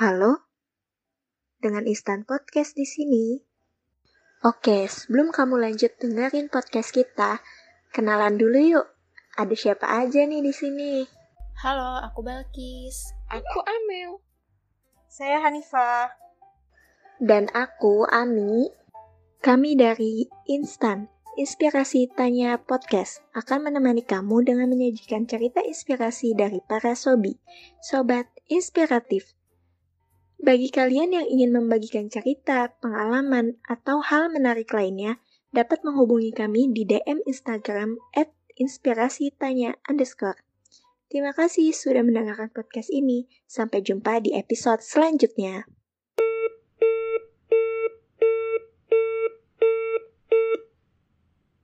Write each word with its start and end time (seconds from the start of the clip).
Halo? 0.00 0.48
Dengan 1.60 1.84
Instan 1.84 2.24
Podcast 2.24 2.72
di 2.72 2.88
sini. 2.88 3.36
Oke, 4.40 4.88
sebelum 4.88 5.28
kamu 5.28 5.60
lanjut 5.60 5.92
dengerin 6.00 6.48
podcast 6.48 6.96
kita, 6.96 7.44
kenalan 7.92 8.40
dulu 8.40 8.80
yuk. 8.80 8.88
Ada 9.36 9.52
siapa 9.52 10.00
aja 10.00 10.24
nih 10.24 10.40
di 10.40 10.56
sini? 10.56 11.04
Halo, 11.60 12.00
aku 12.00 12.24
Balkis. 12.24 13.12
Aku 13.28 13.60
Amel. 13.60 14.24
Saya 15.12 15.44
Hanifah. 15.44 16.16
Dan 17.20 17.52
aku 17.52 18.08
Ami. 18.08 18.72
Kami 19.44 19.76
dari 19.76 20.24
Instan, 20.48 21.12
Inspirasi 21.36 22.08
Tanya 22.16 22.56
Podcast 22.56 23.20
akan 23.36 23.68
menemani 23.68 24.00
kamu 24.00 24.48
dengan 24.48 24.72
menyajikan 24.72 25.28
cerita 25.28 25.60
inspirasi 25.60 26.32
dari 26.32 26.64
para 26.64 26.96
sobi, 26.96 27.36
sobat 27.84 28.32
inspiratif. 28.48 29.36
Bagi 30.40 30.72
kalian 30.72 31.12
yang 31.12 31.26
ingin 31.28 31.52
membagikan 31.52 32.08
cerita, 32.08 32.72
pengalaman, 32.80 33.60
atau 33.68 34.00
hal 34.00 34.32
menarik 34.32 34.72
lainnya, 34.72 35.20
dapat 35.52 35.84
menghubungi 35.84 36.32
kami 36.32 36.72
di 36.72 36.88
DM 36.88 37.20
Instagram 37.28 38.00
at 38.16 38.32
inspirasitanya 38.56 39.76
underscore. 39.84 40.40
Terima 41.12 41.36
kasih 41.36 41.76
sudah 41.76 42.00
mendengarkan 42.00 42.48
podcast 42.54 42.88
ini. 42.88 43.28
Sampai 43.44 43.84
jumpa 43.84 44.24
di 44.24 44.32
episode 44.32 44.80
selanjutnya. 44.80 45.68